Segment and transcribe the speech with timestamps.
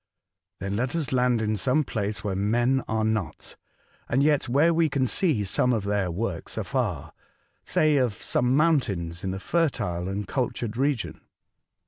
[0.59, 3.55] "Then let us land in some place where men are not,
[4.09, 7.13] and yet where we can see some of their works afar—
[7.63, 11.21] say on some mountains in a fertile and cultured region."